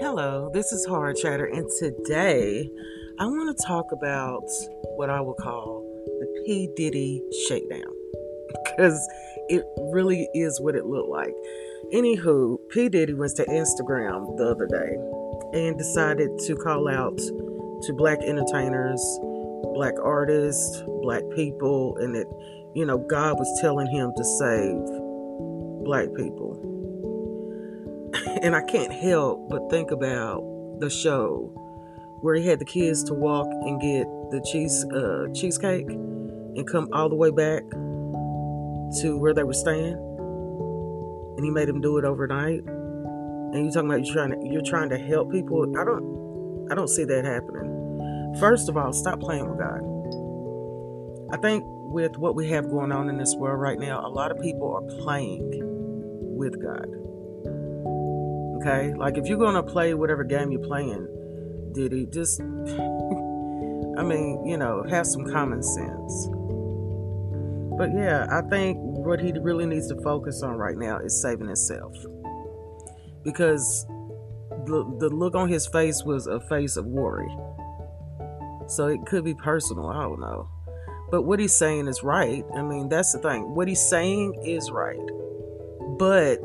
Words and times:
Hello, 0.00 0.48
this 0.50 0.72
is 0.72 0.86
Hard 0.86 1.16
Chatter, 1.16 1.44
and 1.44 1.68
today 1.78 2.70
I 3.18 3.26
want 3.26 3.54
to 3.54 3.66
talk 3.66 3.92
about 3.92 4.48
what 4.96 5.10
I 5.10 5.20
will 5.20 5.34
call 5.34 5.84
the 6.06 6.42
P. 6.46 6.70
Diddy 6.74 7.22
shakedown 7.46 7.82
because 8.64 8.98
it 9.50 9.62
really 9.92 10.26
is 10.32 10.58
what 10.58 10.74
it 10.74 10.86
looked 10.86 11.10
like. 11.10 11.34
Anywho, 11.92 12.56
P. 12.70 12.88
Diddy 12.88 13.12
went 13.12 13.36
to 13.36 13.44
Instagram 13.44 14.38
the 14.38 14.48
other 14.48 14.66
day 14.66 14.96
and 15.52 15.76
decided 15.76 16.30
to 16.46 16.56
call 16.56 16.88
out 16.88 17.18
to 17.18 17.92
black 17.92 18.20
entertainers, 18.22 19.04
black 19.74 19.94
artists, 20.02 20.82
black 21.02 21.24
people, 21.36 21.98
and 21.98 22.14
that, 22.14 22.26
you 22.74 22.86
know, 22.86 22.96
God 22.96 23.38
was 23.38 23.60
telling 23.60 23.86
him 23.88 24.12
to 24.16 24.24
save 24.24 25.84
black 25.84 26.08
people. 26.16 26.69
And 28.42 28.56
I 28.56 28.62
can't 28.62 28.92
help 28.92 29.48
but 29.48 29.70
think 29.70 29.90
about 29.90 30.42
the 30.80 30.88
show 30.88 31.52
where 32.20 32.34
he 32.34 32.46
had 32.46 32.58
the 32.58 32.64
kids 32.64 33.04
to 33.04 33.14
walk 33.14 33.46
and 33.46 33.80
get 33.80 34.06
the 34.30 34.40
cheese 34.50 34.84
uh, 34.94 35.26
cheesecake 35.34 35.88
and 35.88 36.66
come 36.66 36.88
all 36.92 37.08
the 37.08 37.14
way 37.14 37.30
back 37.30 37.62
to 39.00 39.16
where 39.18 39.32
they 39.34 39.44
were 39.44 39.54
staying, 39.54 39.94
and 41.36 41.44
he 41.44 41.50
made 41.50 41.68
them 41.68 41.80
do 41.80 41.98
it 41.98 42.04
overnight. 42.04 42.60
And 42.64 43.64
you're 43.64 43.72
talking 43.72 43.90
about 43.90 44.04
you 44.04 44.12
trying 44.12 44.30
to 44.30 44.48
you're 44.48 44.62
trying 44.62 44.90
to 44.90 44.98
help 44.98 45.30
people? 45.30 45.62
I 45.78 45.84
don't 45.84 46.68
I 46.70 46.74
don't 46.74 46.88
see 46.88 47.04
that 47.04 47.24
happening. 47.24 48.36
First 48.38 48.68
of 48.68 48.76
all, 48.76 48.92
stop 48.92 49.20
playing 49.20 49.48
with 49.48 49.58
God. 49.58 49.80
I 51.32 51.36
think 51.36 51.64
with 51.66 52.16
what 52.16 52.34
we 52.34 52.48
have 52.50 52.70
going 52.70 52.92
on 52.92 53.08
in 53.08 53.18
this 53.18 53.34
world 53.34 53.60
right 53.60 53.78
now, 53.78 54.06
a 54.06 54.08
lot 54.08 54.30
of 54.30 54.40
people 54.40 54.72
are 54.72 55.02
playing 55.02 55.50
with 56.36 56.60
God. 56.62 56.86
Okay? 58.60 58.92
Like 58.94 59.16
if 59.16 59.26
you're 59.26 59.38
to 59.38 59.62
play 59.62 59.94
whatever 59.94 60.24
game 60.24 60.52
you're 60.52 60.60
playing, 60.66 61.06
Diddy, 61.72 62.06
just, 62.06 62.40
I 62.40 64.02
mean, 64.02 64.44
you 64.46 64.56
know, 64.56 64.84
have 64.88 65.06
some 65.06 65.24
common 65.24 65.62
sense. 65.62 66.28
But 67.78 67.94
yeah, 67.94 68.26
I 68.30 68.42
think 68.50 68.76
what 68.78 69.20
he 69.20 69.32
really 69.40 69.64
needs 69.64 69.88
to 69.88 69.96
focus 70.02 70.42
on 70.42 70.56
right 70.56 70.76
now 70.76 70.98
is 70.98 71.22
saving 71.22 71.46
himself. 71.46 71.96
Because 73.22 73.86
the, 74.66 74.96
the 74.98 75.08
look 75.08 75.34
on 75.34 75.48
his 75.48 75.66
face 75.66 76.02
was 76.04 76.26
a 76.26 76.40
face 76.40 76.76
of 76.76 76.84
worry. 76.86 77.34
So 78.68 78.88
it 78.88 79.04
could 79.06 79.24
be 79.24 79.34
personal, 79.34 79.88
I 79.88 80.02
don't 80.02 80.20
know. 80.20 80.48
But 81.10 81.22
what 81.22 81.40
he's 81.40 81.54
saying 81.54 81.88
is 81.88 82.02
right. 82.02 82.44
I 82.54 82.62
mean, 82.62 82.88
that's 82.88 83.12
the 83.12 83.18
thing. 83.18 83.54
What 83.54 83.66
he's 83.66 83.88
saying 83.88 84.42
is 84.44 84.70
right. 84.70 84.98
But 85.98 86.38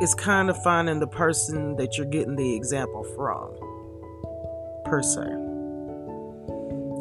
it's 0.00 0.14
kind 0.14 0.48
of 0.48 0.62
finding 0.62 1.00
the 1.00 1.06
person 1.06 1.76
that 1.76 1.96
you're 1.96 2.06
getting 2.06 2.36
the 2.36 2.54
example 2.54 3.04
from, 3.16 3.50
per 4.84 5.02
se. 5.02 5.22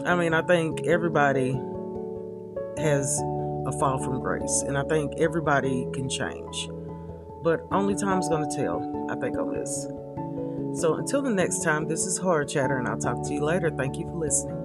I 0.05 0.15
mean, 0.15 0.33
I 0.33 0.41
think 0.41 0.87
everybody 0.87 1.51
has 2.77 3.21
a 3.67 3.71
fall 3.79 3.99
from 4.03 4.19
grace, 4.21 4.63
and 4.65 4.77
I 4.77 4.83
think 4.83 5.13
everybody 5.19 5.87
can 5.93 6.09
change. 6.09 6.69
But 7.43 7.65
only 7.71 7.95
time's 7.95 8.29
gonna 8.29 8.49
tell, 8.49 9.07
I 9.09 9.15
think, 9.15 9.37
on 9.37 9.53
this. 9.53 9.87
So 10.79 10.95
until 10.95 11.21
the 11.21 11.29
next 11.29 11.63
time, 11.63 11.87
this 11.87 12.05
is 12.05 12.17
Hard 12.17 12.49
Chatter, 12.49 12.77
and 12.77 12.87
I'll 12.87 12.97
talk 12.97 13.23
to 13.27 13.33
you 13.33 13.43
later. 13.43 13.69
Thank 13.69 13.97
you 13.97 14.05
for 14.05 14.17
listening. 14.17 14.56